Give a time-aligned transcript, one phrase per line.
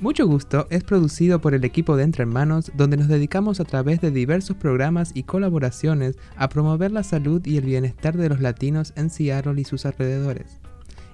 [0.00, 4.00] Mucho Gusto es producido por el equipo de Entre Hermanos, donde nos dedicamos a través
[4.00, 8.94] de diversos programas y colaboraciones a promover la salud y el bienestar de los latinos
[8.96, 10.58] en Seattle y sus alrededores,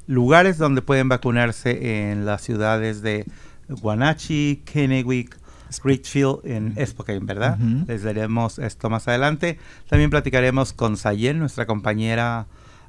[0.07, 3.27] lugares donde pueden vacunarse en las ciudades de
[3.69, 5.39] Guanachi, Kennewick,
[5.85, 7.59] Richfield en Spokane, ¿verdad?
[7.87, 9.59] Les daremos esto más adelante.
[9.89, 12.47] También platicaremos con Sayen, nuestra compañera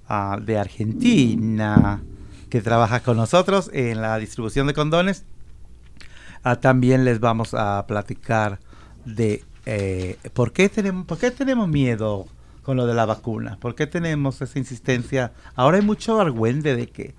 [0.10, 2.02] ah, de Argentina,
[2.50, 5.26] que trabaja con nosotros en la distribución de condones.
[6.44, 8.60] Ah, también les vamos a platicar
[9.06, 12.28] de eh, ¿por, qué tenemos, por qué tenemos miedo
[12.64, 13.58] con lo de la vacuna?
[13.60, 15.32] ¿Por qué tenemos esa insistencia?
[15.56, 17.14] Ahora hay mucho argüende de que,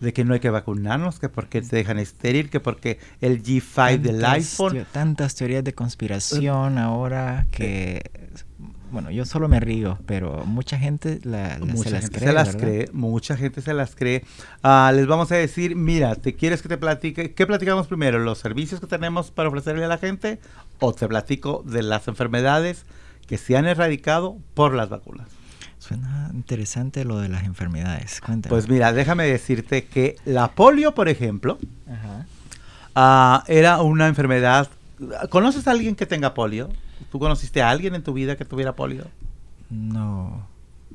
[0.00, 3.98] de que no hay que vacunarnos, que porque te dejan estéril, que porque el G5
[3.98, 4.86] del iPhone.
[4.92, 8.02] tantas teorías de conspiración ahora que...
[8.96, 12.28] Bueno, yo solo me río, pero mucha gente la, mucha se las gente cree.
[12.28, 14.24] Se las cree, mucha gente se las cree.
[14.62, 17.34] Ah, les vamos a decir, mira, ¿te quieres que te platique?
[17.34, 18.18] ¿Qué platicamos primero?
[18.18, 20.40] ¿Los servicios que tenemos para ofrecerle a la gente?
[20.78, 22.86] ¿O te platico de las enfermedades
[23.26, 25.28] que se han erradicado por las vacunas?
[25.78, 28.22] Suena interesante lo de las enfermedades.
[28.22, 28.48] Cuéntame.
[28.48, 31.58] Pues mira, déjame decirte que la polio, por ejemplo,
[32.96, 34.70] uh, era una enfermedad.
[35.28, 36.70] ¿Conoces a alguien que tenga polio?
[37.10, 39.06] ¿Tú conociste a alguien en tu vida que tuviera polio?
[39.70, 40.46] No.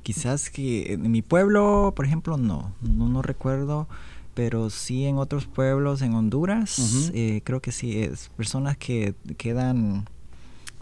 [0.04, 2.74] Quizás que en mi pueblo, por ejemplo, no.
[2.82, 3.88] No, no recuerdo.
[4.34, 7.12] Pero sí en otros pueblos en Honduras, uh -huh.
[7.14, 8.02] eh, creo que sí.
[8.02, 10.06] Es personas que quedan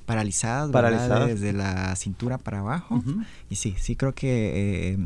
[0.05, 1.27] paralizadas, paralizadas.
[1.27, 2.95] desde la cintura para abajo.
[2.95, 3.25] Uh -huh.
[3.49, 4.97] Y sí, sí creo que eh,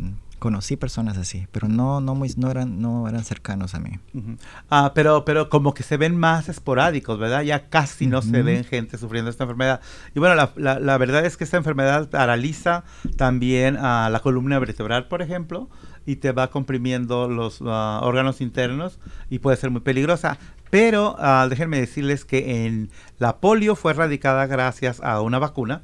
[0.43, 3.91] conocí personas así, pero no, no, muy, no, eran, no eran cercanos a mí.
[4.13, 4.37] Uh -huh.
[4.69, 7.43] Ah, pero, pero como que se ven más esporádicos, ¿verdad?
[7.43, 8.29] Ya casi no uh -huh.
[8.29, 9.79] se ven gente sufriendo esta enfermedad.
[10.13, 12.83] Y bueno, la, la, la, verdad es que esta enfermedad paraliza
[13.15, 15.69] también a la columna vertebral, por ejemplo,
[16.05, 18.99] y te va comprimiendo los uh, órganos internos
[19.29, 20.39] y puede ser muy peligrosa.
[20.69, 25.83] Pero uh, déjenme decirles que en la polio fue erradicada gracias a una vacuna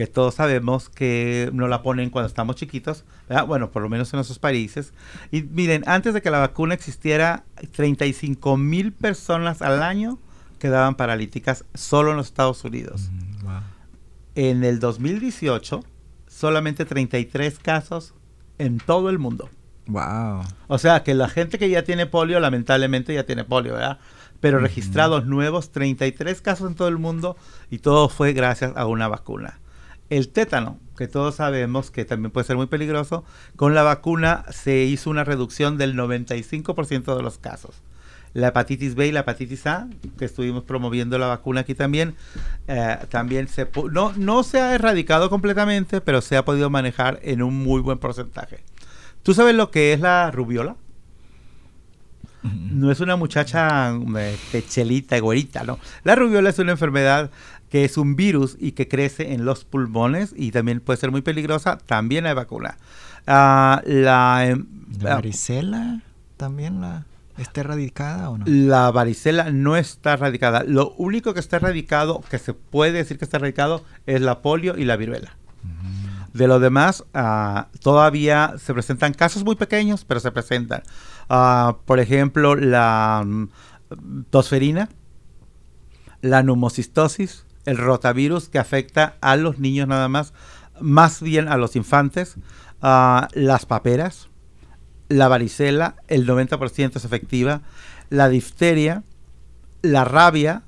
[0.00, 3.46] que todos sabemos que no la ponen cuando estamos chiquitos, ¿verdad?
[3.46, 4.94] bueno, por lo menos en nuestros países.
[5.30, 10.18] Y miren, antes de que la vacuna existiera, 35 mil personas al año
[10.58, 13.10] quedaban paralíticas solo en los Estados Unidos.
[13.12, 13.60] Mm, wow.
[14.36, 15.84] En el 2018,
[16.26, 18.14] solamente 33 casos
[18.56, 19.50] en todo el mundo.
[19.84, 20.44] Wow.
[20.68, 23.98] O sea que la gente que ya tiene polio, lamentablemente ya tiene polio, ¿verdad?
[24.40, 27.36] Pero registrados nuevos, 33 casos en todo el mundo
[27.70, 29.59] y todo fue gracias a una vacuna.
[30.10, 33.24] El tétano, que todos sabemos que también puede ser muy peligroso,
[33.56, 37.76] con la vacuna se hizo una reducción del 95% de los casos.
[38.32, 42.16] La hepatitis B y la hepatitis A, que estuvimos promoviendo la vacuna aquí también,
[42.68, 47.42] eh, también se no, no se ha erradicado completamente, pero se ha podido manejar en
[47.42, 48.62] un muy buen porcentaje.
[49.22, 50.76] ¿Tú sabes lo que es la rubiola?
[52.42, 55.78] No es una muchacha eh, pechelita, güerita, ¿no?
[56.04, 57.30] La rubiola es una enfermedad
[57.70, 61.22] que es un virus y que crece en los pulmones y también puede ser muy
[61.22, 61.78] peligrosa.
[61.78, 62.76] También hay vacuna.
[63.26, 64.58] Uh, la,
[65.00, 66.02] ¿La varicela
[66.36, 67.06] también la
[67.38, 68.44] está erradicada o no?
[68.46, 70.64] La varicela no está erradicada.
[70.64, 74.76] Lo único que está erradicado, que se puede decir que está erradicado, es la polio
[74.76, 75.36] y la viruela.
[76.32, 80.82] De lo demás, ah, todavía se presentan casos muy pequeños, pero se presentan.
[81.28, 83.48] Ah, por ejemplo, la mm,
[84.30, 84.88] tosferina,
[86.20, 90.32] la neumocistosis, el rotavirus que afecta a los niños nada más,
[90.80, 92.36] más bien a los infantes,
[92.82, 94.28] ah, las paperas,
[95.08, 97.62] la varicela, el 90% es efectiva,
[98.08, 99.02] la difteria,
[99.82, 100.62] la rabia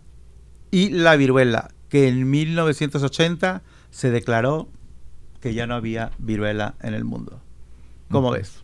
[0.71, 4.69] y la viruela, que en 1980 se declaró
[5.41, 7.41] que ya no había viruela en el mundo.
[8.11, 8.63] ¿Cómo ves?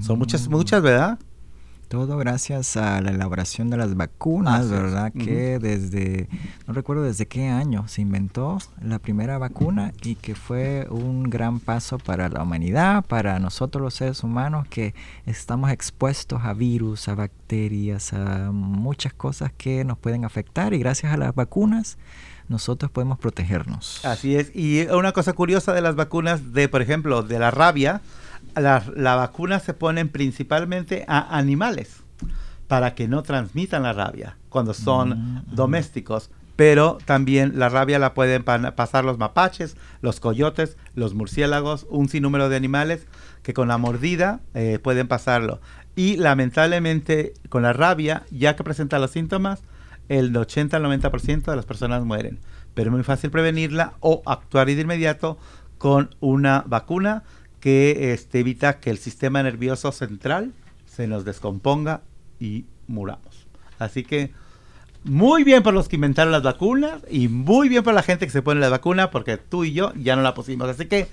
[0.00, 1.18] Son muchas, muchas, ¿verdad?
[1.90, 5.12] Todo gracias a la elaboración de las vacunas, ¿verdad?
[5.12, 6.28] Que desde,
[6.68, 11.58] no recuerdo desde qué año se inventó la primera vacuna y que fue un gran
[11.58, 14.94] paso para la humanidad, para nosotros los seres humanos que
[15.26, 21.12] estamos expuestos a virus, a bacterias, a muchas cosas que nos pueden afectar y gracias
[21.12, 21.98] a las vacunas
[22.46, 24.04] nosotros podemos protegernos.
[24.04, 24.54] Así es.
[24.54, 28.00] Y una cosa curiosa de las vacunas de, por ejemplo, de la rabia,
[28.54, 32.02] la, la vacuna se ponen principalmente a animales
[32.70, 36.30] para que no transmitan la rabia cuando son mm, domésticos.
[36.54, 42.48] Pero también la rabia la pueden pasar los mapaches, los coyotes, los murciélagos, un sinnúmero
[42.48, 43.08] de animales
[43.42, 45.60] que con la mordida eh, pueden pasarlo.
[45.96, 49.62] Y lamentablemente con la rabia, ya que presenta los síntomas,
[50.08, 52.38] el 80 al 90% de las personas mueren.
[52.74, 55.38] Pero es muy fácil prevenirla o actuar de inmediato
[55.78, 57.24] con una vacuna
[57.60, 60.52] que este, evita que el sistema nervioso central
[60.86, 62.02] se nos descomponga
[62.38, 63.46] y muramos.
[63.78, 64.32] Así que
[65.04, 68.32] muy bien por los que inventaron las vacunas y muy bien por la gente que
[68.32, 70.68] se pone la vacuna porque tú y yo ya no la pusimos.
[70.68, 71.08] Así que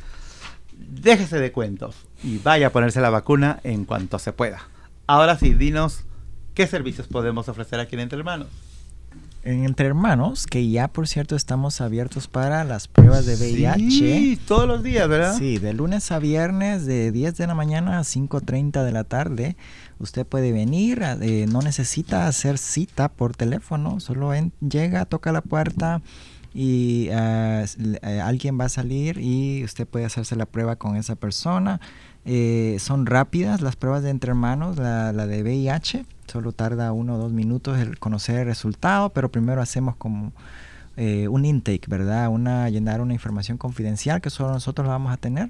[0.73, 4.61] déjese de cuentos y vaya a ponerse la vacuna en cuanto se pueda.
[5.05, 6.03] Ahora sí, dinos
[6.53, 8.49] qué servicios podemos ofrecer aquí en Entre Hermanos
[9.43, 13.89] en Entre Hermanos, que ya por cierto estamos abiertos para las pruebas de VIH.
[13.89, 15.37] Sí, todos los días, ¿verdad?
[15.37, 19.57] Sí, de lunes a viernes, de 10 de la mañana a 5.30 de la tarde.
[19.99, 26.01] Usted puede venir, eh, no necesita hacer cita por teléfono, solo llega, toca la puerta
[26.53, 27.65] y eh,
[28.23, 31.79] alguien va a salir y usted puede hacerse la prueba con esa persona.
[32.27, 37.15] Eh, son rápidas las pruebas de entre hermanos, la, la de VIH Solo tarda uno
[37.15, 40.33] o dos minutos el conocer el resultado, pero primero hacemos como
[40.97, 42.27] eh, un intake, ¿verdad?
[42.27, 45.49] Una, llenar una información confidencial que solo nosotros la vamos a tener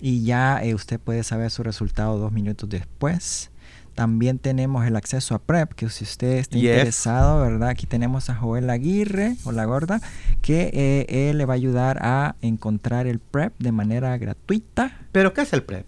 [0.00, 3.50] y ya eh, usted puede saber su resultado dos minutos después.
[3.94, 7.70] También tenemos el acceso a PrEP, que si usted está interesado, ¿verdad?
[7.70, 10.02] Aquí tenemos a Joel Aguirre, o la gorda,
[10.42, 14.98] que eh, él le va a ayudar a encontrar el PrEP de manera gratuita.
[15.12, 15.86] ¿Pero qué es el PrEP?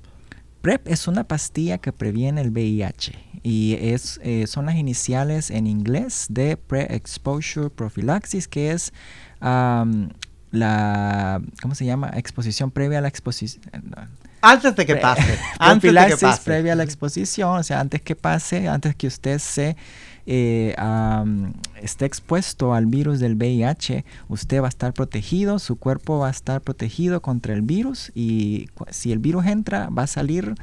[0.61, 3.13] PrEP es una pastilla que previene el VIH
[3.43, 8.93] y es, eh, son las iniciales en inglés de Pre-Exposure Prophylaxis, que es
[9.41, 12.11] la, ¿cómo se llama?
[12.15, 13.65] Exposición previa a la exposición.
[14.41, 15.39] Antes de que pase.
[15.59, 16.43] antes de que pase.
[16.45, 19.77] previa a la exposición, o sea, antes que pase, antes que usted se
[20.31, 20.77] eh,
[21.81, 26.31] esté expuesto al virus del VIH, usted va a estar protegido, su cuerpo va a
[26.31, 30.55] estar protegido contra el virus y si el virus entra, va a salir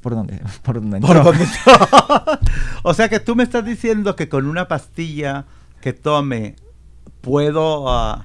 [0.00, 1.00] por dónde, por dónde,
[2.82, 5.44] o sea que tú me estás diciendo que con una pastilla
[5.82, 6.56] que tome
[7.20, 8.24] puedo ah,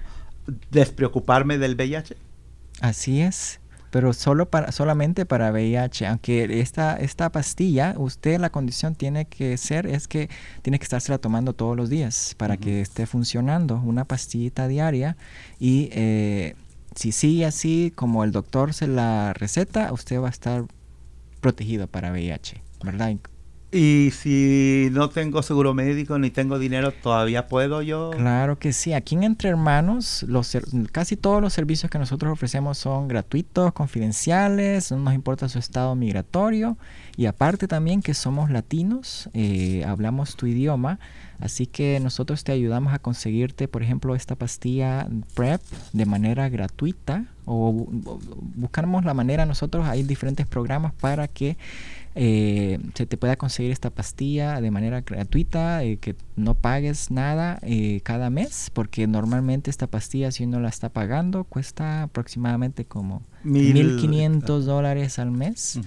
[0.71, 2.15] despreocuparme del VIH.
[2.79, 3.59] Así es
[3.93, 6.07] pero solo para, solamente para VIH.
[6.07, 10.31] Aunque esta, esta pastilla, usted la condición tiene que ser, es que
[10.63, 13.79] tiene que estársela tomando todos los días para que esté funcionando.
[13.85, 15.15] Una pastillita diaria
[15.59, 16.55] y eh,
[16.95, 20.65] si sigue así como el doctor se la receta, usted va a estar
[21.39, 23.15] protegido para VIH, ¿verdad?
[23.73, 28.11] Y si no tengo seguro médico ni tengo dinero, ¿todavía puedo yo?
[28.11, 28.93] Claro que sí.
[28.93, 30.55] Aquí en Entre Hermanos, los,
[30.91, 35.95] casi todos los servicios que nosotros ofrecemos son gratuitos, confidenciales, no nos importa su estado
[35.95, 36.77] migratorio.
[37.17, 40.99] Y aparte también que somos latinos, eh, hablamos tu idioma,
[41.39, 45.61] así que nosotros te ayudamos a conseguirte, por ejemplo, esta pastilla PrEP
[45.93, 47.87] de manera gratuita o
[48.55, 51.57] buscamos la manera, nosotros hay diferentes programas para que
[52.15, 57.59] eh, se te pueda conseguir esta pastilla de manera gratuita, eh, que no pagues nada
[57.63, 63.23] eh, cada mes, porque normalmente esta pastilla si uno la está pagando cuesta aproximadamente como
[63.43, 65.79] Mil, 1.500 dólares al mes.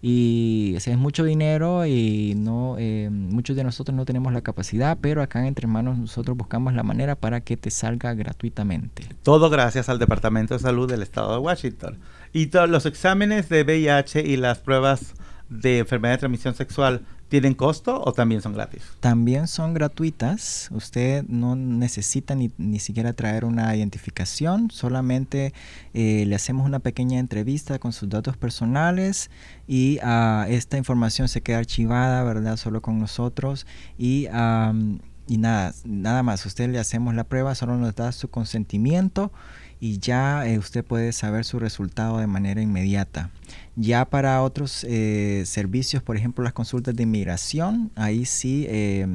[0.00, 2.76] Y es mucho dinero y no
[3.10, 6.82] muchos de nosotros no tenemos la capacidad, pero acá en Entre Manos nosotros buscamos la
[6.82, 9.04] manera para que te salga gratuitamente.
[9.22, 11.98] Todo gracias al Departamento de Salud del Estado de Washington.
[12.34, 15.14] Y todos los exámenes de VIH y las pruebas
[15.48, 18.82] de enfermedad de transmisión sexual ¿Tienen costo o también son gratis?
[19.00, 20.68] También son gratuitas.
[20.70, 24.70] Usted no necesita ni, ni siquiera traer una identificación.
[24.70, 25.52] Solamente
[25.94, 29.30] eh, le hacemos una pequeña entrevista con sus datos personales
[29.66, 32.56] y uh, esta información se queda archivada, ¿verdad?
[32.56, 33.66] Solo con nosotros.
[33.98, 36.46] Y, um, y nada, nada más.
[36.46, 39.32] Usted le hacemos la prueba, solo nos da su consentimiento
[39.80, 43.30] y ya eh, usted puede saber su resultado de manera inmediata.
[43.76, 49.06] Ya para otros eh, servicios, por ejemplo las consultas de inmigración, ahí sí eh,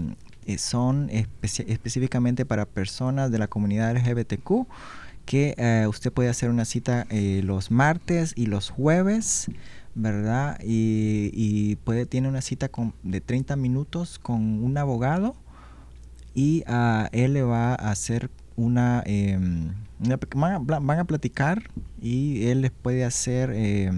[0.58, 4.68] son específicamente para personas de la comunidad LGBTQ
[5.30, 9.52] que eh, usted puede hacer una cita eh, los martes y los jueves,
[9.94, 10.60] ¿verdad?
[10.64, 15.36] Y, y, puede tiene una cita con, de 30 minutos con un abogado
[16.34, 19.38] y uh, él le va a hacer una, eh,
[20.00, 21.62] una van, a, van, a, platicar
[22.02, 23.92] y él les puede hacer eh,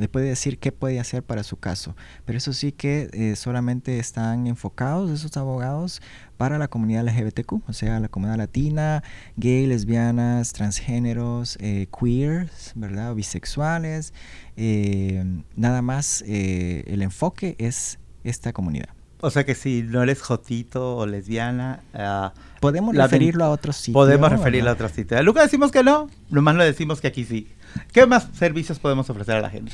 [0.00, 1.94] le puede decir qué puede hacer para su caso.
[2.24, 6.00] Pero eso sí que eh, solamente están enfocados esos abogados
[6.36, 9.04] para la comunidad LGBTQ, o sea, la comunidad latina,
[9.36, 13.14] gay, lesbianas, transgéneros, eh, queers, ¿verdad?
[13.14, 14.14] bisexuales.
[14.56, 18.88] Eh, nada más el enfoque es esta comunidad.
[19.22, 23.92] O sea que si no eres jotito o lesbiana, uh, podemos referirlo a otro sitio.
[23.92, 24.82] Podemos referirlo ¿verdad?
[24.82, 25.22] a otro sitio.
[25.22, 27.46] Nunca decimos que no, nomás lo decimos que aquí sí.
[27.92, 29.72] ¿Qué más servicios podemos ofrecer a la gente?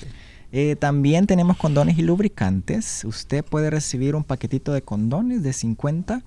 [0.53, 3.05] Eh, también tenemos condones y lubricantes.
[3.05, 6.23] Usted puede recibir un paquetito de condones de 50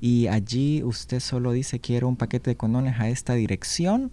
[0.00, 4.12] y allí usted solo dice quiero un paquete de condones a esta dirección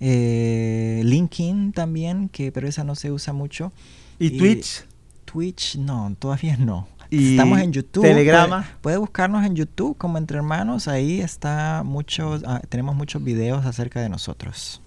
[0.00, 3.72] Eh, LinkedIn también, que pero esa no se usa mucho.
[4.18, 4.86] ¿Y, y Twitch?
[5.26, 6.88] Twitch, no, todavía no.
[7.10, 8.02] Y Estamos en YouTube.
[8.02, 8.62] Telegrama.
[8.62, 10.88] Puede, puede, buscarnos en YouTube como Entre Hermanos.
[10.88, 14.80] Ahí está muchos, ah, tenemos muchos videos acerca de nosotros.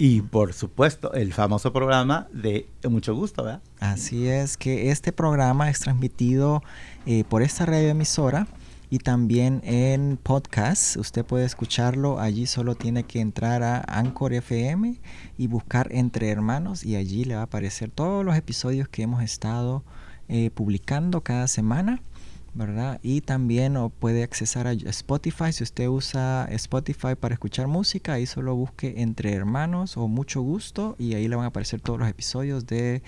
[0.00, 3.62] Y por supuesto, el famoso programa de Mucho Gusto, ¿verdad?
[3.80, 6.62] Así es, que este programa es transmitido
[7.04, 8.46] eh, por esta radio emisora
[8.90, 10.96] y también en podcast.
[10.96, 12.20] Usted puede escucharlo.
[12.20, 15.00] Allí solo tiene que entrar a Anchor FM
[15.36, 19.22] y buscar Entre Hermanos y allí le va a aparecer todos los episodios que hemos
[19.24, 19.82] estado
[20.28, 22.00] eh, publicando cada semana.
[22.54, 22.98] ¿verdad?
[23.02, 25.52] Y también o puede accesar a Spotify.
[25.52, 30.96] Si usted usa Spotify para escuchar música, ahí solo busque Entre Hermanos o Mucho Gusto
[30.98, 33.02] y ahí le van a aparecer todos los episodios de,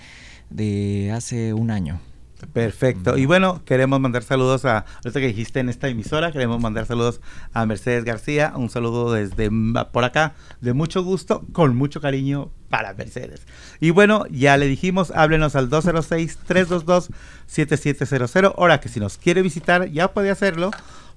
[0.49, 1.99] de hace un año.
[2.47, 3.17] Perfecto.
[3.17, 7.21] Y bueno, queremos mandar saludos a, ahorita que dijiste en esta emisora, queremos mandar saludos
[7.53, 9.49] a Mercedes García, un saludo desde
[9.91, 13.41] por acá, de mucho gusto, con mucho cariño para Mercedes.
[13.79, 18.53] Y bueno, ya le dijimos, háblenos al 206-322-7700.
[18.57, 20.71] Ahora que si nos quiere visitar, ya puede hacerlo,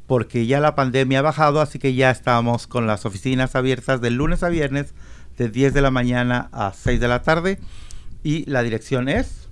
[0.06, 4.10] porque ya la pandemia ha bajado, así que ya estamos con las oficinas abiertas de
[4.10, 4.94] lunes a viernes,
[5.38, 7.58] de 10 de la mañana a 6 de la tarde.
[8.22, 9.43] Y la dirección es...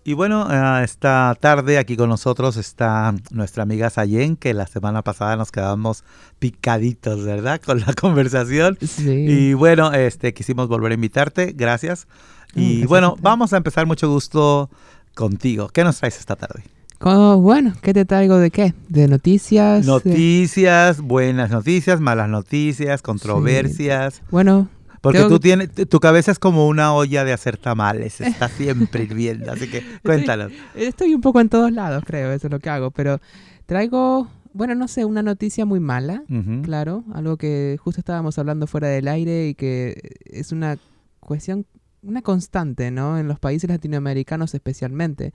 [0.06, 5.02] Y bueno, uh, esta tarde aquí con nosotros está nuestra amiga Sayen, que la semana
[5.02, 6.04] pasada nos quedamos
[6.40, 7.62] picaditos, ¿verdad?
[7.66, 8.78] Con la conversación.
[8.82, 9.10] Sí.
[9.10, 12.08] Y bueno, este quisimos volver a invitarte, gracias.
[12.54, 13.24] Y Mm, bueno, gracias.
[13.24, 14.70] vamos a empezar mucho gusto
[15.16, 15.70] contigo.
[15.70, 16.64] ¿Qué nos traes esta tarde?
[17.04, 18.74] Como, bueno, ¿qué te traigo de qué?
[18.88, 19.86] ¿De noticias?
[19.86, 24.22] Noticias, buenas noticias, malas noticias, controversias.
[24.32, 24.70] Bueno,
[25.02, 29.04] Porque Tengo tú tienes, tu cabeza es como una olla de hacer tamales, está siempre
[29.04, 30.54] hirviendo, así que cuéntanos.
[30.76, 33.20] estoy un poco en todos lados, creo, eso es lo que hago, pero
[33.66, 36.24] traigo, bueno, no sé, una noticia muy mala,
[36.62, 40.78] claro, algo que justo estábamos hablando fuera del aire y que es una
[41.20, 41.66] cuestión,
[42.02, 43.18] una constante, ¿no?
[43.18, 45.34] En los países latinoamericanos especialmente,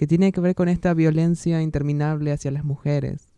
[0.00, 3.28] que tiene que ver con esta violencia interminable hacia las mujeres.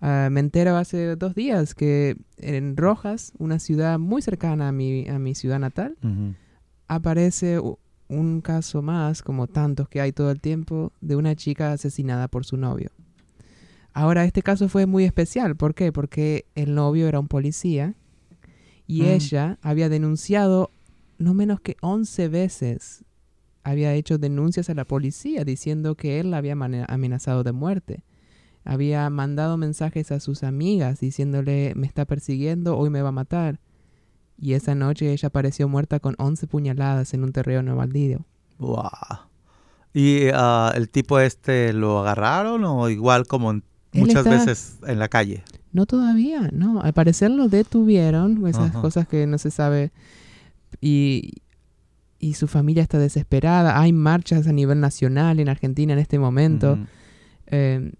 [0.00, 5.08] Ah, me entero hace dos días que en Rojas, una ciudad muy cercana a mi,
[5.08, 5.96] a mi ciudad natal,
[6.88, 7.60] aparece
[8.08, 12.44] un caso más, como tantos que hay todo el tiempo, de una chica asesinada por
[12.44, 12.90] su novio.
[13.92, 15.54] Ahora, este caso fue muy especial.
[15.54, 15.92] ¿Por qué?
[15.92, 17.94] Porque el novio era un policía
[18.88, 19.06] y Mm.
[19.06, 20.72] ella había denunciado
[21.18, 23.04] no menos que 11 veces.
[23.64, 28.04] Había hecho denuncias a la policía diciendo que él la había amenazado de muerte.
[28.64, 33.60] Había mandado mensajes a sus amigas diciéndole me está persiguiendo, hoy me va a matar.
[34.38, 38.24] Y esa noche ella apareció muerta con 11 puñaladas en un terreno baldío.
[38.58, 38.88] Wow.
[39.94, 43.60] ¿Y ah, el tipo este lo agarraron o igual como
[43.92, 45.44] muchas está- veces en la calle?
[45.72, 46.80] No todavía, no.
[46.82, 49.90] Al parecer lo detuvieron, esas cosas que no se sabe.
[50.80, 51.34] Y,
[52.22, 53.78] y su familia está desesperada.
[53.80, 56.78] Hay marchas a nivel nacional en Argentina en este momento.
[57.48, 57.92] Eh,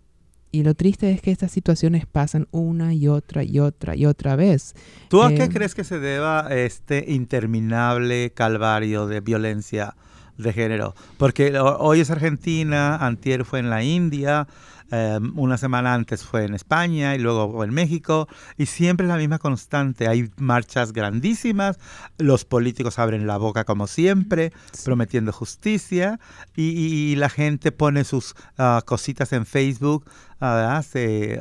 [0.52, 4.36] y lo triste es que estas situaciones pasan una y otra y otra y otra
[4.36, 4.74] vez.
[5.08, 9.94] ¿Tú a Eh, qué crees que se deba este interminable calvario de violencia
[10.38, 10.94] de género?
[11.18, 14.46] Porque ho- hoy es Argentina, antier fue en la India,
[14.92, 19.16] eh, una semana antes fue en España y luego en México, y siempre es la
[19.16, 20.06] misma constante.
[20.06, 21.78] Hay marchas grandísimas,
[22.18, 24.52] los políticos abren la boca como siempre,
[24.84, 26.20] prometiendo justicia,
[26.54, 30.04] y, la gente pone sus ah, cositas en Facebook.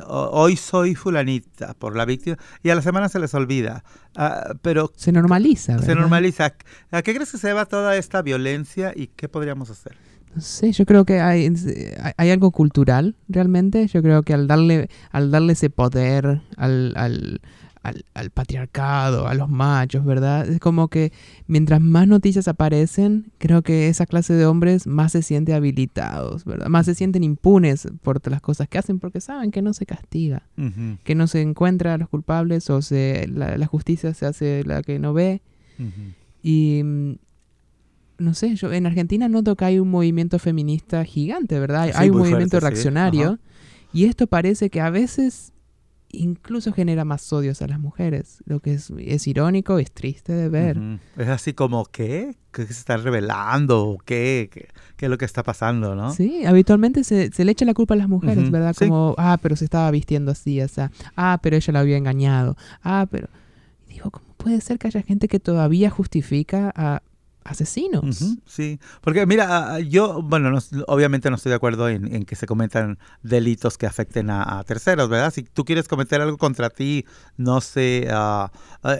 [0.06, 3.84] "Ho- hoy soy fulanita por la víctima, y a la semana se les olvida.
[4.16, 5.78] Ah, pero Se normaliza.
[5.78, 6.54] se normaliza.
[6.90, 9.96] ¿A qué crees que se deba toda esta violencia y qué podríamos hacer?
[10.34, 11.48] No sé, yo creo que hay,
[12.16, 13.86] hay- algo cultural realmente.
[13.86, 17.40] Yo creo que al darle, al darle ese poder al, al,
[17.82, 20.48] al- al patriarcado, a los machos, ¿verdad?
[20.48, 21.12] Es como que
[21.46, 26.68] mientras más noticias aparecen, creo que esa clase de hombres más se sienten habilitados, ¿verdad?
[26.68, 30.48] Más se sienten impunes por las cosas que hacen porque saben que no se castiga,
[31.04, 34.82] que no se encuentra a los culpables o se, la, la justicia se hace la
[34.82, 35.42] que no ve.
[35.78, 36.12] ujú.
[36.42, 37.18] Y
[38.22, 41.82] no sé, yo en Argentina noto que hay un movimiento feminista gigante, ¿verdad?
[41.82, 43.38] Hay, Sí, hay un movimiento fuerte, reaccionario.
[43.92, 45.52] Y esto parece que a veces
[46.12, 48.42] incluso genera más odios a las mujeres.
[48.44, 50.78] Lo que es, es irónico, es triste de ver.
[51.16, 52.36] Es así como, ¿qué?
[52.52, 53.88] ¿Qué se está revelando?
[53.88, 54.48] ¿O ¿Qué?
[54.52, 56.12] ¿Qué, qué es lo que está pasando, no?
[56.12, 58.74] Sí, habitualmente se, se le echa la culpa a las mujeres, ¿verdad?
[58.78, 58.86] sí.
[58.86, 62.56] Como, ah, pero se estaba vistiendo así, o sea, ah, pero ella la había engañado,
[62.82, 63.28] ah, pero...
[63.88, 67.02] Y digo, ¿cómo puede ser que haya gente que todavía justifica a
[67.44, 68.20] asesinos?
[68.22, 72.36] Ujú, Sí, porque mira, yo, bueno, no- obviamente no estoy de acuerdo en, en que
[72.36, 75.32] se cometan delitos que afecten a, a terceros, ¿verdad?
[75.32, 77.04] Si tú quieres cometer algo contra ti,
[77.36, 78.08] no sé,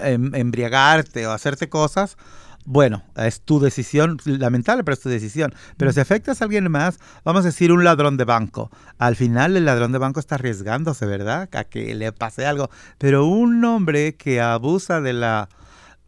[0.02, 2.16] em- embriagarte o hacerte cosas,
[2.64, 5.52] bueno, es tu decisión, lamentable, pero es tu decisión.
[5.76, 9.56] Pero si afectas a alguien más, vamos a decir un ladrón de banco, al final
[9.56, 11.48] el ladrón de banco está arriesgándose, ¿verdad?
[11.52, 12.70] A que le pase algo.
[12.98, 15.48] Pero un hombre que abusa de la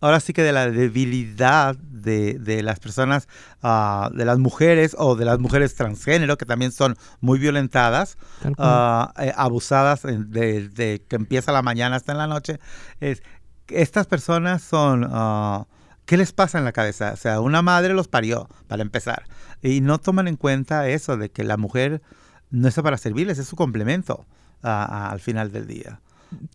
[0.05, 3.29] ahora sí que de la debilidad de, de las personas,
[3.63, 9.33] ah, de las mujeres o de las mujeres transgénero, que también son muy violentadas, eh,
[9.37, 12.61] abusadas de, de que empieza la mañana hasta en la noche.
[13.01, 13.23] Es,
[13.69, 15.07] estas personas son...
[15.11, 15.67] ah,
[16.05, 17.13] ¿Qué les pasa en la cabeza?
[17.15, 19.23] O sea, una madre los parió, para empezar.
[19.63, 22.03] Y no toman en cuenta eso de que la mujer
[22.51, 24.27] no está para servirles, es su complemento
[24.61, 26.01] al final del día.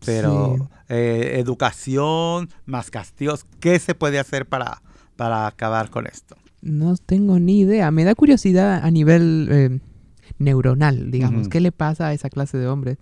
[0.04, 0.64] Pero Sí.
[0.88, 4.82] eh, educación, más castigos, ¿qué se puede hacer para,
[5.16, 6.36] para acabar con esto?
[6.62, 7.90] No tengo ni idea.
[7.90, 9.80] Me da curiosidad a nivel eh,
[10.38, 11.48] neuronal, digamos.
[11.48, 12.98] ¿Qué le pasa a esa clase de hombres?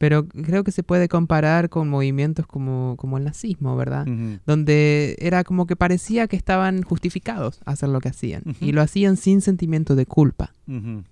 [0.00, 4.06] Pero creo que se puede comparar con movimientos como, como el nazismo, ¿verdad?
[4.46, 8.42] Donde era como que parecía que estaban justificados a hacer lo que hacían.
[8.62, 10.54] Y lo hacían sin sentimiento de culpa.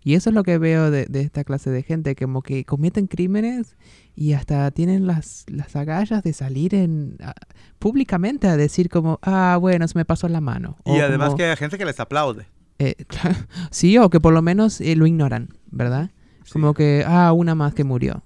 [0.03, 3.09] Y eso es lo que veo de, de esta clase de gente, como que cometen
[3.09, 3.77] crímenes
[4.17, 7.35] y hasta tienen las, las agallas de salir en, a-
[7.79, 10.77] públicamente a decir como, ah, bueno, se me pasó la mano.
[10.87, 12.47] Y O además como- que hay gente que les aplaude.
[12.79, 12.95] eh,
[13.71, 16.11] sí, o que por lo menos eh, lo ignoran, ¿verdad?
[16.45, 16.53] Sí.
[16.53, 18.23] Como que, ah, una más que murió.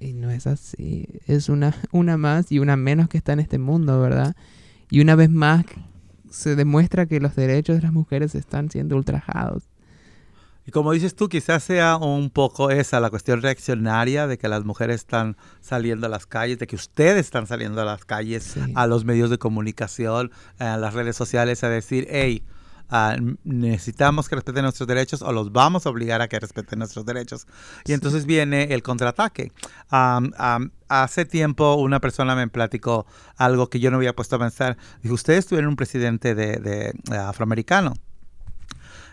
[0.00, 1.06] Y no es así.
[1.26, 4.34] Es una, una más y una menos que está en este mundo, ¿verdad?
[4.90, 5.64] Y una vez más
[6.30, 9.64] se demuestra que los derechos de las mujeres están siendo ultrajados.
[10.66, 14.64] Y como dices tú, quizás sea un poco esa la cuestión reaccionaria de que las
[14.64, 18.86] mujeres están saliendo a las calles, de que ustedes están saliendo a las calles, a
[18.86, 22.44] los medios de comunicación, a las redes sociales, a decir, hey,
[23.44, 27.46] necesitamos que respeten nuestros derechos o los vamos a obligar a que respeten nuestros derechos.
[27.84, 29.52] Y entonces viene el contraataque.
[29.90, 34.76] hace tiempo una persona me platicó algo que yo no había puesto a pensar.
[35.02, 37.94] Dijo, ustedes tuvieron un presidente de afroamericano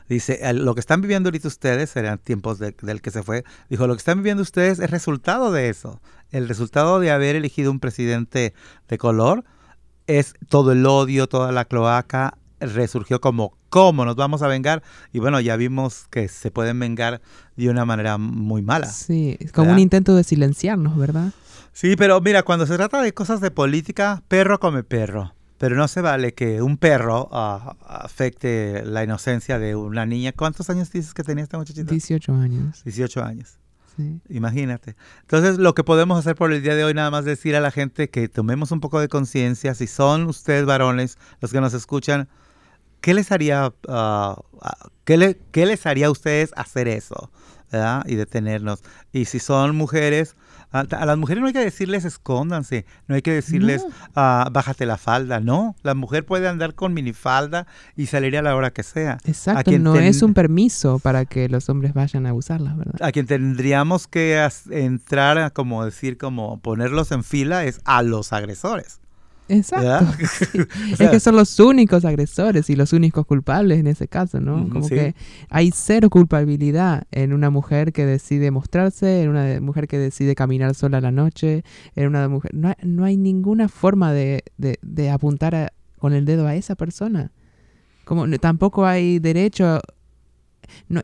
[0.10, 3.94] Dice, lo que están viviendo ahorita ustedes, eran tiempos del que se fue, dijo, lo
[3.94, 6.02] que están viviendo ustedes es resultado de eso.
[6.32, 8.54] El resultado de haber elegido un presidente
[8.88, 9.44] de color
[10.08, 15.20] es todo el odio, toda la cloaca, resurgió como cómo nos vamos a vengar y
[15.20, 17.22] bueno ya vimos que se pueden vengar
[17.56, 21.32] de una manera muy mala sí es como un intento de silenciarnos verdad
[21.74, 25.88] sí pero mira cuando se trata de cosas de política perro come perro pero no
[25.88, 30.32] se vale que un perro ah, afecte la inocencia de una niña.
[30.32, 31.92] ¿Cuántos años dices que tenía esta muchachita?
[31.92, 32.84] 18 años.
[32.84, 33.58] 18 años.
[33.96, 34.22] Sí.
[34.30, 34.96] Imagínate.
[35.22, 37.72] Entonces, lo que podemos hacer por el día de hoy, nada más decir a la
[37.72, 39.74] gente que tomemos un poco de conciencia.
[39.74, 42.30] Si son ustedes varones los que nos escuchan,
[43.02, 47.32] ¿qué les haría, ah, ah, ¿qué, ¿qué les haría a ustedes hacer eso?
[47.72, 48.04] ¿verdad?
[48.08, 48.82] Y detenernos.
[49.12, 50.36] Y si son mujeres,
[50.72, 54.98] a, las mujeres no hay que decirles escóndanse, no hay que decirles ah, bájate la
[54.98, 55.76] falda, no.
[55.84, 59.18] La mujer puede andar con minifalda y salir a la hora que sea.
[59.26, 62.96] Exacto, no es un permiso para que los hombres vayan a usarla, ¿verdad?
[63.02, 69.00] A quien tendríamos que entrar, como decir, como ponerlos en fila es a los agresores.
[69.50, 70.14] Exacto.
[71.00, 74.68] es que son los únicos agresores y los únicos culpables en ese caso, ¿no?
[74.70, 75.16] Como que
[75.50, 80.76] hay cero culpabilidad en una mujer que decide mostrarse, en una mujer que decide caminar
[80.76, 81.64] sola a la noche,
[81.96, 82.54] en una mujer...
[82.54, 87.32] No hay, no hay ninguna forma de, de, apuntar con el dedo a esa persona.
[88.06, 89.80] Como tampoco hay derecho...
[90.90, 91.02] No,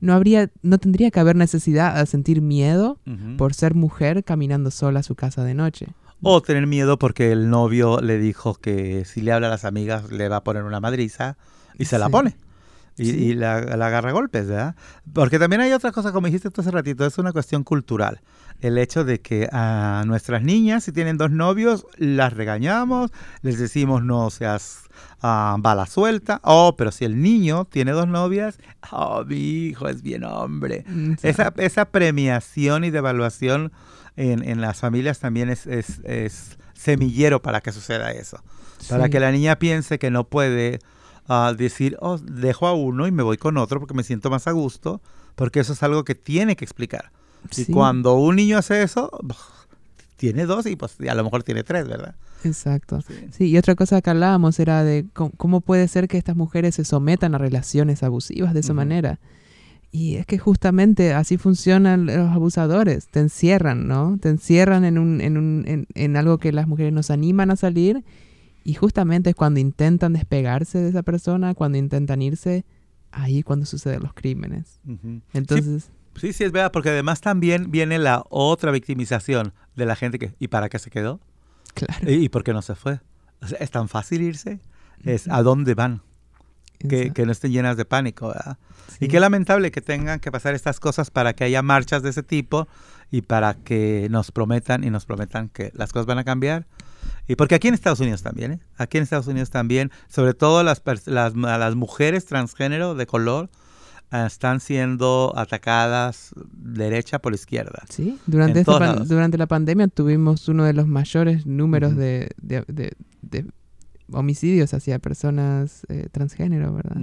[0.00, 3.00] no, habría, no tendría que haber necesidad de sentir miedo
[3.38, 5.86] por ser mujer caminando sola a su casa de noche.
[6.22, 10.10] O tener miedo porque el novio le dijo que si le habla a las amigas
[10.10, 11.36] le va a poner una madriza
[11.78, 12.36] y se la pone.
[12.98, 14.74] Y, la, agarra golpes, ¿verdad?
[15.12, 18.22] Porque también hay otra cosa, como dijiste tú hace ratito, es una cuestión cultural.
[18.60, 23.10] El hecho de que a nuestras niñas, si tienen dos novios, las regañamos,
[23.42, 24.84] les decimos no seas
[25.22, 26.40] uh, bala suelta.
[26.42, 28.58] Oh, pero si el niño tiene dos novias,
[28.90, 30.86] oh, mi hijo es bien hombre.
[30.88, 33.72] Mm, esa, esa premiación y devaluación
[34.16, 35.66] en, las familias también es,
[36.74, 38.42] semillero para que suceda eso.
[38.88, 40.78] Para que la niña piense que no puede
[41.28, 44.46] ah, decir, oh, dejo a uno y me voy con otro porque me siento más
[44.46, 45.00] a gusto,
[45.34, 47.10] porque eso es algo que tiene que explicar.
[47.56, 49.10] Y cuando un niño hace eso,
[50.16, 52.14] tiene dos y pues a lo mejor tiene tres, ¿verdad?
[52.44, 53.00] Exacto.
[53.32, 53.46] Sí.
[53.46, 57.34] y otra cosa que hablábamos era de cómo, puede ser que estas mujeres se sometan
[57.34, 59.18] a relaciones abusivas de esa manera.
[59.96, 64.18] Y es que justamente así funcionan los abusadores, te encierran, ¿no?
[64.20, 68.04] Te encierran en, un, en, un, en, algo que las mujeres nos animan a salir
[68.62, 72.66] y justamente es cuando intentan despegarse de esa persona, cuando intentan irse,
[73.10, 74.80] ahí cuando suceden los crímenes.
[75.32, 75.90] Entonces...
[76.16, 80.34] Sí, sí, es verdad, porque además también viene la otra victimización de la gente que,
[80.38, 81.20] ¿y para qué se quedó?
[81.72, 82.10] Claro.
[82.10, 83.00] ¿Y, por qué no se fue?
[83.58, 84.60] es tan fácil irse,
[85.04, 86.02] es a dónde van
[86.78, 88.28] que, no estén llenas de pánico.
[88.28, 88.58] ¿verdad?
[89.00, 92.22] Y qué lamentable que tengan que pasar estas cosas para que haya marchas de ese
[92.22, 92.68] tipo
[93.10, 96.66] y para que nos prometan y nos prometan que las cosas van a cambiar.
[97.28, 98.60] Y porque aquí en Estados Unidos también, ¿eh?
[98.76, 103.50] aquí en Estados Unidos también, sobre todo las, las, las mujeres transgénero de color,
[104.10, 107.82] ah, están siendo atacadas derecha por izquierda.
[107.88, 113.46] Sí, durante, durante la pandemia tuvimos uno de los mayores números de, de,
[114.12, 117.00] homicidios hacia personas eh, transgénero, ¿verdad?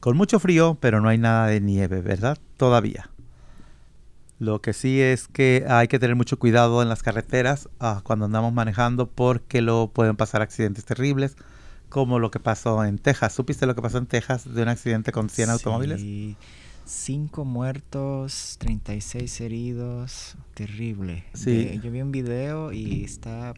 [0.00, 2.38] con mucho frío, pero no hay nada de nieve, ¿verdad?
[2.56, 3.10] Todavía.
[4.38, 8.24] Lo que sí es que hay que tener mucho cuidado en las carreteras ah, cuando
[8.24, 11.36] andamos manejando porque luego pueden pasar accidentes terribles,
[11.88, 13.32] como lo que pasó en Texas.
[13.32, 16.00] ¿Supiste lo que pasó en Texas de un accidente con 100 automóviles?
[16.00, 16.36] Sí,
[16.86, 21.24] Cinco muertos, 36 heridos, terrible.
[21.32, 21.64] Sí.
[21.64, 23.54] De- yo vi un video y está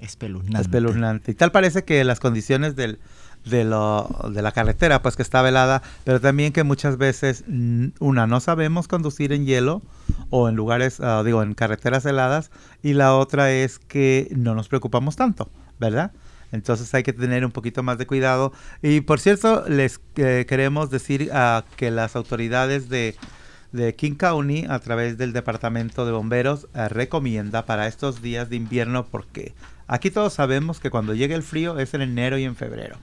[0.00, 0.60] espeluznante.
[0.60, 1.30] espeluznante.
[1.30, 2.98] Y tal parece que las condiciones del,
[3.44, 7.88] de, lo- de la carretera, pues que está velada, pero también que muchas veces, mm,
[8.00, 9.82] una, no sabemos conducir en hielo
[10.30, 12.50] o en lugares, ah, digo, en carreteras heladas,
[12.82, 15.50] y la otra es que no nos preocupamos tanto,
[15.80, 16.12] ¿verdad?
[16.52, 18.52] Entonces hay que tener un poquito más de cuidado.
[18.82, 23.16] Y por cierto, les eh, queremos decir ah, que las autoridades de,
[23.72, 28.56] de King County, a través del Departamento de Bomberos, eh, recomienda para estos días de
[28.56, 29.54] invierno, porque
[29.86, 32.96] aquí todos sabemos que cuando llega el frío es en enero y en febrero.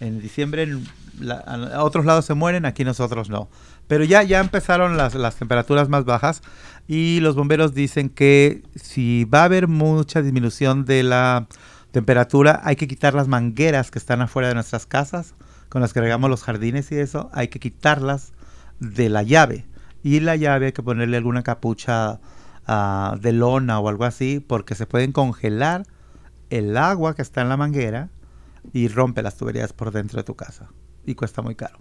[0.00, 0.86] En diciembre en
[1.20, 3.48] la- a otros lados se mueren, aquí nosotros no.
[3.86, 6.42] Pero ya, ya empezaron las, las temperaturas más bajas
[6.88, 11.46] y los bomberos dicen que si va a haber mucha disminución de la
[11.92, 15.34] temperatura, hay que quitar las mangueras que están afuera de nuestras casas,
[15.68, 18.32] con las que regamos los jardines y eso, hay que quitarlas
[18.80, 19.66] de la llave.
[20.02, 22.20] Y la llave hay que ponerle alguna capucha
[22.66, 25.84] ah, de lona o algo así, porque se pueden congelar
[26.50, 28.08] el agua que está en la manguera
[28.72, 30.68] y rompe las tuberías por dentro de tu casa.
[31.04, 31.78] Y cuesta muy caro.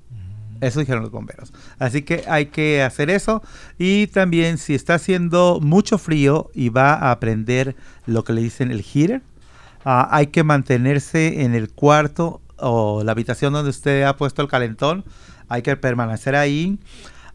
[0.61, 1.51] Eso dijeron los bomberos.
[1.79, 3.41] Así que hay que hacer eso.
[3.77, 8.71] Y también si está haciendo mucho frío y va a prender lo que le dicen
[8.71, 9.21] el heater,
[9.83, 14.47] ah, hay que mantenerse en el cuarto o la habitación donde usted ha puesto el
[14.47, 15.03] calentón.
[15.49, 16.79] Hay que permanecer ahí.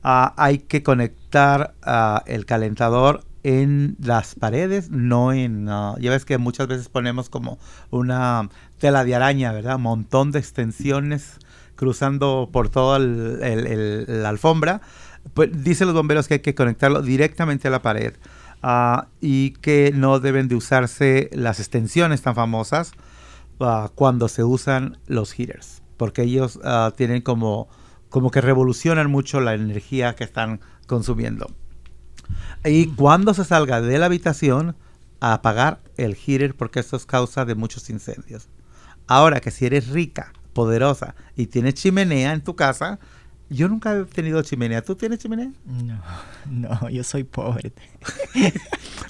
[0.03, 5.69] Ah, hay que conectar ah, el calentador en las paredes, no en...
[5.71, 7.59] ah, ya ves que muchas veces ponemos como
[7.91, 9.77] una tela de araña, ¿verdad?
[9.77, 11.39] Un montón de extensiones
[11.75, 14.83] cruzando por toda la alfombra.
[15.33, 18.13] Pues dicen los bomberos que hay que conectarlo directamente a la pared
[18.63, 22.93] ah, y que no deben de usarse las extensiones tan famosas
[23.61, 26.61] ah, cuando se usan los heaters, porque ellos
[26.97, 27.69] tienen como,
[28.11, 31.49] como que revolucionan mucho la energía que están consumiendo.
[32.65, 34.75] Y cuando se salga de la habitación,
[35.21, 38.49] a apagar el heater porque esto es causa de muchos incendios.
[39.07, 42.99] Ahora que si eres rica, poderosa y tienes chimenea en tu casa,
[43.51, 44.83] yo nunca he tenido chimenea.
[44.83, 45.51] ¿Tú tienes chimenea?
[45.65, 46.01] No,
[46.47, 47.73] no, yo soy pobre.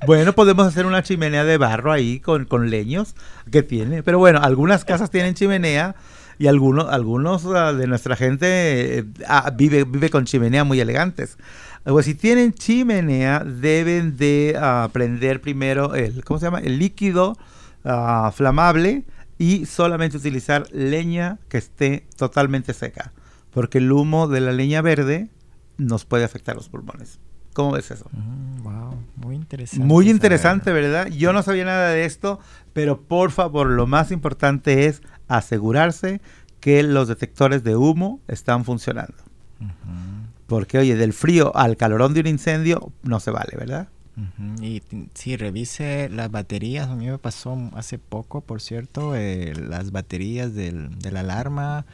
[0.06, 3.16] Bueno, podemos hacer una chimenea de barro ahí con, con leños
[3.50, 4.04] que tiene.
[4.04, 5.96] Pero bueno, algunas casas tienen chimenea
[6.38, 11.36] y algunos, algunos ah, de nuestra gente eh, ah, vive, vive con chimenea muy elegantes.
[11.88, 16.60] Pues si tienen chimenea, deben de ah, prender primero el, ¿cómo se llama?
[16.60, 17.36] El líquido
[17.84, 19.04] ah, flamable
[19.38, 23.12] y solamente utilizar leña que esté totalmente seca.
[23.50, 25.30] Porque el humo de la leña verde
[25.78, 27.20] nos puede afectar los pulmones.
[27.54, 28.08] ¿Cómo ves eso?
[28.62, 29.84] wow, muy interesante.
[29.84, 30.14] Muy saber.
[30.14, 31.08] interesante, ¿verdad?
[31.08, 32.38] Yo no sabía nada de esto,
[32.72, 36.20] pero por favor, lo más importante es asegurarse
[36.60, 39.14] que los detectores de humo están funcionando.
[39.60, 39.70] Ujú,
[40.48, 43.88] Porque, oye, del frío al calorón de un incendio no se vale, ¿verdad?
[44.60, 44.82] Y
[45.14, 46.88] sí, revise las baterías.
[46.88, 51.86] A mí me pasó hace poco, por cierto, eh, las baterías del, de la alarma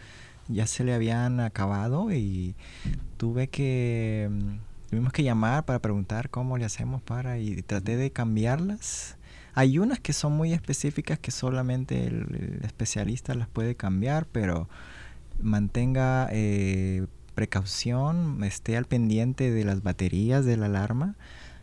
[0.48, 2.54] ya se le habían acabado y
[3.16, 8.10] tuve que mm, tuvimos que llamar para preguntar cómo le hacemos para y traté de
[8.10, 9.16] cambiarlas.
[9.54, 14.68] Hay unas que son muy específicas que solamente el, el especialista las puede cambiar, pero
[15.42, 21.16] mantenga eh, precaución, esté al pendiente de las baterías de la alarma.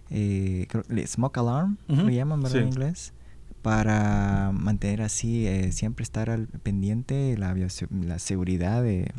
[0.10, 0.68] Eh,
[1.08, 3.14] smoke alarm, lo llaman ¿verdad, en inglés,
[3.62, 7.56] para mantener así, eh, siempre estar al pendiente la,
[7.92, 9.10] la seguridad de,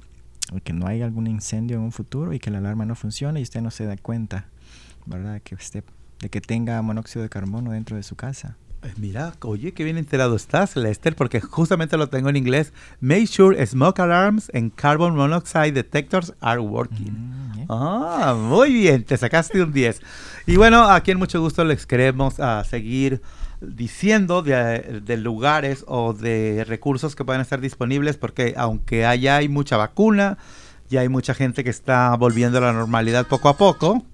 [0.60, 3.42] que no haya algún incendio en un futuro y que la alarma no funcione y
[3.42, 4.48] usted no se da cuenta,
[5.06, 5.40] ¿verdad?
[5.42, 5.82] Que esté,
[6.20, 8.56] de que tenga monóxido de carbono dentro de su casa.
[8.84, 12.72] Eh, mira, oye, qué bien enterado estás, Lester, porque justamente lo tengo en inglés.
[13.00, 17.12] Make sure smoke alarms and carbon monoxide detectors are working.
[17.12, 20.00] Mm, ah, muy bien, te sacaste un 10.
[20.46, 23.22] Y bueno, aquí en mucho gusto les queremos uh, seguir
[23.60, 29.48] diciendo de, de, lugares o de recursos que pueden estar disponibles, porque aunque allá hay
[29.48, 30.38] mucha vacuna,
[30.88, 34.04] ya hay mucha gente que está volviendo a la normalidad poco a poco.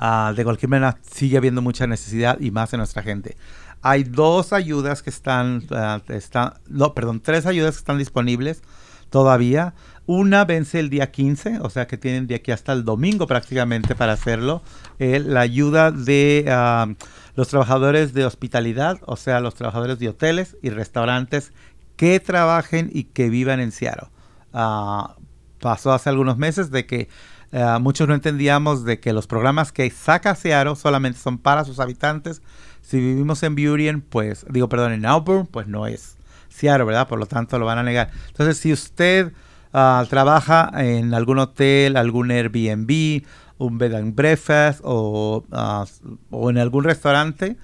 [0.00, 3.36] Uh, de cualquier manera, sigue habiendo mucha necesidad y más en nuestra gente.
[3.82, 8.62] Hay dos ayudas que están, uh, no, perdón, tres ayudas que están disponibles
[9.10, 9.74] todavía.
[10.06, 13.94] Una vence el día 15, o sea que tienen de aquí hasta el domingo prácticamente
[13.94, 14.62] para hacerlo.
[14.98, 16.94] Eh, la ayuda de uh,
[17.34, 21.52] los trabajadores de hospitalidad, o sea, los trabajadores de hoteles y restaurantes
[21.96, 24.08] que trabajen y que vivan en Seattle.
[24.52, 27.08] pasó hace algunos meses de que
[27.52, 31.80] eh, muchos no entendíamos de que los programas que saca Seattle solamente son para sus
[31.80, 32.42] habitantes.
[32.82, 36.16] Si vivimos en Burien, pues, digo, perdón, en Auburn, pues no es
[36.48, 37.08] Seattle, ¿verdad?
[37.08, 38.10] Por lo tanto, lo van a negar.
[38.28, 39.32] Entonces, si usted
[39.72, 43.22] uh, trabaja en algún hotel, algún Airbnb,
[43.58, 45.84] un bed and breakfast o, uh,
[46.30, 47.56] o en algún restaurante,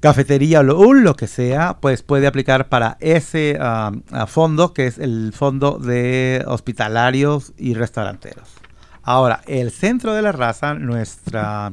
[0.00, 5.32] cafetería o lo, que sea, pues puede aplicar para ese uh, fondo, que es el
[5.34, 8.48] fondo de hospitalarios y restauranteros.
[9.02, 11.72] Ahora, el Centro de la Raza, nuestra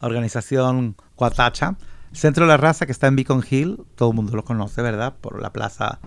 [0.00, 1.76] organización Cuatacha,
[2.12, 5.14] Centro de la Raza que está en Beacon Hill, todo el mundo lo conoce, ¿verdad?
[5.20, 5.98] Por la plaza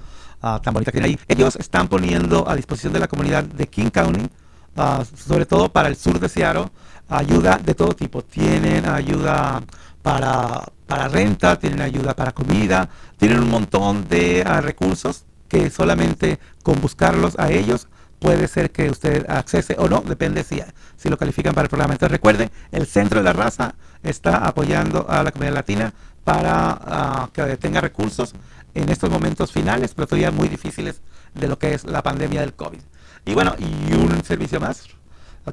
[0.41, 1.19] uh, tan bonita que tiene ahí.
[1.27, 4.27] Ellos están poniendo a disposición de la comunidad de King County,
[4.75, 6.69] uh, sobre todo para el sur de Seattle,
[7.09, 8.23] ayuda de todo tipo.
[8.23, 9.61] Tienen ayuda
[10.01, 16.39] para, para renta, tienen ayuda para comida, tienen un montón de uh, recursos que solamente
[16.63, 17.87] con buscarlos a ellos
[18.25, 20.59] puede ser que usted accese o no, depende si,
[20.97, 21.93] si lo califican para el programa.
[21.93, 27.31] Entonces recuerden, el Centro de la Raza está apoyando a la comunidad latina para uh,
[27.31, 28.33] que tenga recursos
[28.73, 31.01] en estos momentos finales, pero todavía muy difíciles
[31.35, 32.79] de lo que es la pandemia del COVID.
[33.25, 34.87] Y bueno, y un servicio más.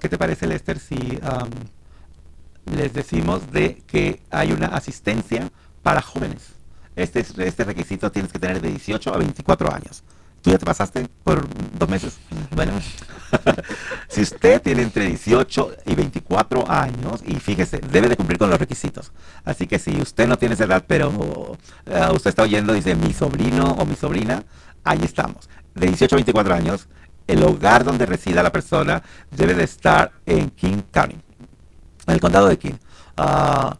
[0.00, 5.50] ¿Qué te parece, Lester, si um, les decimos de que hay una asistencia
[5.82, 6.54] para jóvenes?
[6.96, 10.02] Este, este requisito tienes que tener de 18 a 24 años.
[10.42, 11.46] ¿Tú ya te pasaste por
[11.78, 12.18] dos meses?
[12.50, 12.72] Bueno,
[14.08, 18.58] si usted tiene entre 18 y 24 años, y fíjese, debe de cumplir con los
[18.58, 19.12] requisitos.
[19.44, 21.56] Así que si usted no tiene esa edad, pero uh,
[22.14, 24.44] usted está oyendo, dice mi sobrino o mi sobrina,
[24.84, 25.48] ahí estamos.
[25.74, 26.88] De 18 a 24 años,
[27.26, 31.16] el hogar donde resida la persona debe de estar en King County,
[32.06, 32.74] en el condado de King.
[33.16, 33.70] Uh,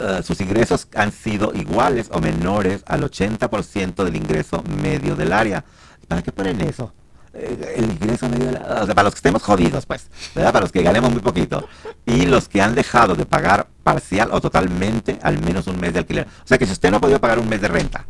[0.00, 5.64] uh, sus ingresos han sido iguales o menores al 80% del ingreso medio del área.
[6.10, 6.92] ¿Para qué ponen eso?
[7.32, 10.52] Eh, el ingreso medio de la, o sea, para los que estemos jodidos, pues, ¿verdad?
[10.52, 11.68] Para los que ganemos muy poquito.
[12.04, 16.00] Y los que han dejado de pagar parcial o totalmente al menos un mes de
[16.00, 16.26] alquiler.
[16.26, 18.06] O sea que si usted no ha podido pagar un mes de renta,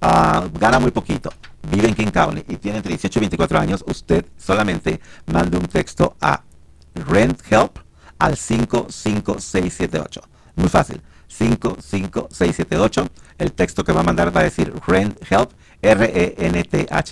[0.00, 1.30] uh, gana muy poquito,
[1.70, 5.66] vive en King County y tiene entre 18 y 24 años, usted solamente mande un
[5.66, 6.42] texto a
[6.94, 7.80] Rent Help
[8.18, 10.22] al 55678.
[10.56, 11.02] Muy fácil.
[11.28, 13.08] 55678.
[13.36, 15.50] El texto que va a mandar va a decir Rent Help
[15.82, 17.02] R-E-N-T-H-E-L-P,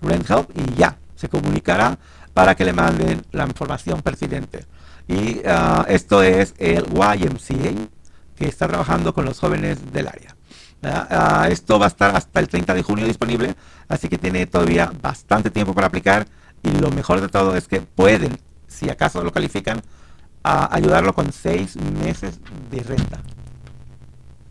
[0.00, 1.98] Rent y ya, se comunicará
[2.32, 4.64] para que le manden la información pertinente.
[5.06, 7.88] Y uh, esto es el YMCA,
[8.36, 10.36] que está trabajando con los jóvenes del área.
[10.82, 13.56] Uh, esto va a estar hasta el 30 de junio disponible,
[13.88, 16.26] así que tiene todavía bastante tiempo para aplicar.
[16.62, 19.82] Y lo mejor de todo es que pueden, si acaso lo califican,
[20.42, 23.20] ayudarlo con seis meses de renta.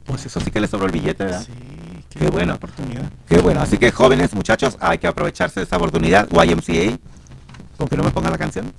[0.06, 1.46] Pues eso sí que le sobró el billete, ¿verdad?
[1.46, 1.67] Sí.
[2.10, 3.12] Qué, buena oportunidad.
[3.28, 3.62] Qué bueno.
[3.62, 6.28] Así que jóvenes, muchachos, hay que aprovecharse de esa oportunidad.
[6.32, 6.98] YMCA.
[7.78, 8.74] Con que no me ponga la canción.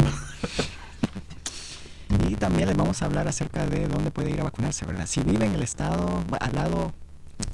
[2.29, 5.07] y también les vamos a hablar acerca de dónde puede ir a vacunarse, ¿verdad?
[5.07, 6.93] Si vive en el estado al lado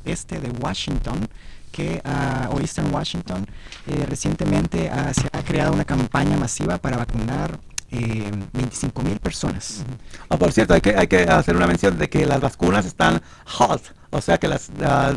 [0.04, 1.28] este de Washington,
[1.70, 3.46] que uh, o Eastern Washington,
[3.86, 7.58] eh, recientemente uh, se ha creado una campaña masiva para vacunar
[7.90, 9.84] eh, 25 mil personas.
[10.28, 13.20] Oh, por cierto, hay que, hay que hacer una mención de que las vacunas están
[13.46, 13.82] hot
[14.14, 14.70] o sea que las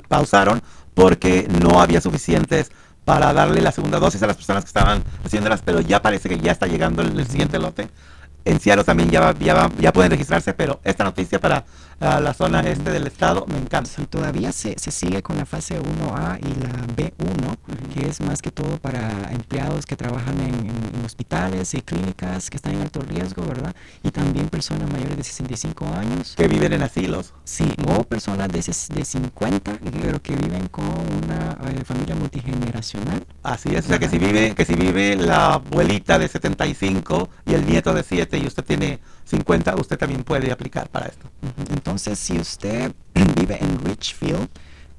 [0.07, 0.61] pausaron
[0.93, 2.71] porque no había suficientes
[3.05, 6.39] para darle la segunda dosis a las personas que estaban recibiéndolas, pero ya parece que
[6.39, 7.87] ya está llegando el, siguiente lote.
[8.43, 11.63] En Seattle también ya, ya, ya, pueden registrarse, pero esta noticia para
[11.99, 13.89] a la zona este del estado, me encanta.
[13.89, 17.57] Sí, todavía se, se sigue con la fase 1A y la B1,
[17.93, 22.57] que es más que todo para empleados que trabajan en, en hospitales y clínicas que
[22.57, 23.75] están en alto riesgo, ¿verdad?
[24.03, 26.35] Y también personas mayores de 65 años.
[26.35, 27.33] Que viven en asilos.
[27.43, 33.25] Sí, o personas de, de 50, pero que viven con una eh, familia multigeneracional.
[33.43, 37.53] Así es, o sea que si vive, que si vive la abuelita de 75 y
[37.53, 41.27] el nieto de 7 y usted tiene 50, usted también puede aplicar para esto.
[41.69, 42.93] Entonces, si usted
[43.35, 44.49] vive en Richfield,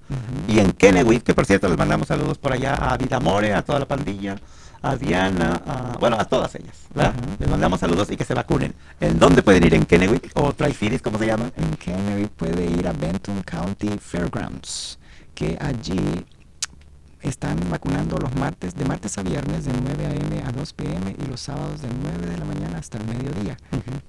[0.49, 3.81] Y en Kennewick, que por cierto les mandamos saludos por allá a Vidamore, a toda
[3.81, 4.37] la pandilla,
[4.81, 6.77] a Diana, a- bueno, a todas ellas.
[6.95, 7.15] ¿verdad?
[7.39, 8.75] Les mandamos saludos y que se vacunen.
[9.01, 9.75] ¿En dónde pueden ir?
[9.75, 11.51] ¿En Kennewick o Tri-Cities, cómo se llama?
[11.57, 14.99] En Kennewick puede ir a Benton County Fairgrounds,
[15.35, 16.25] que allí
[17.29, 20.43] están vacunando los martes, de martes a viernes, de 9 a.m.
[20.47, 21.17] a 2 p.m.
[21.19, 23.57] y los sábados de 9 de la mañana hasta el mediodía.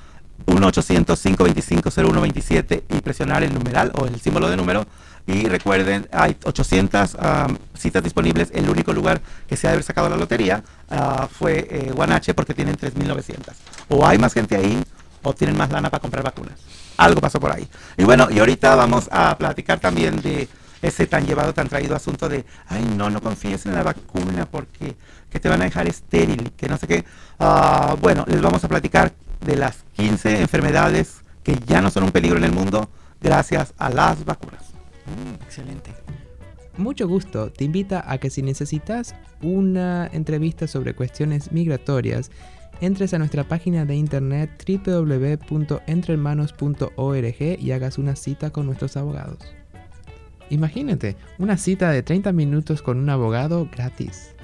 [0.47, 4.85] 1-800-525-0127 y presionar el numeral o el símbolo de número.
[5.27, 8.49] Y recuerden, hay 800 ah, citas disponibles.
[8.53, 12.33] El único lugar que se ha de haber sacado la lotería ah, fue eh, Guanache
[12.33, 13.53] porque tienen 3.900.
[13.89, 14.81] O hay más gente ahí
[15.23, 16.59] o tienen más lana para comprar vacunas.
[16.97, 17.67] Algo pasó por ahí.
[17.97, 20.47] Y bueno, y ahorita vamos a platicar también de
[20.81, 24.95] ese tan llevado, tan traído asunto de, ay, no, no confíes en la vacuna porque
[25.29, 27.05] que te van a dejar estéril, que no sé qué.
[27.39, 29.13] Ah, bueno, les vamos a platicar
[29.45, 32.89] de las 15 enfermedades que ya no son un peligro en el mundo
[33.21, 34.63] gracias a las vacunas.
[35.45, 35.93] excelente.
[36.77, 42.31] Mucho gusto, te invita a que si necesitas una entrevista sobre cuestiones migratorias,
[42.81, 49.37] entres a nuestra página de internet www.entrehermanos.org y hagas una cita con nuestros abogados.
[50.49, 54.35] Imagínate, una cita de 30 minutos con un abogado gratis.